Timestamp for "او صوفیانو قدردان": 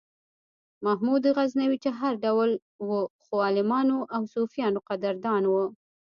4.15-5.43